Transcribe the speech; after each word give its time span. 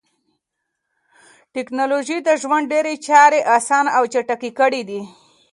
ټکنالوژي 1.55 2.17
د 2.23 2.29
ژوند 2.41 2.65
ډېری 2.71 2.95
چارې 3.07 3.39
اسانه 3.57 3.89
او 3.97 4.03
چټکې 4.13 4.51
کړې 4.59 4.81
دي. 4.89 5.01